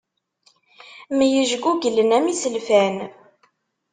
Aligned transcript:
Myejguglen 1.17 2.09
am 2.17 2.25
iselfan. 2.33 2.95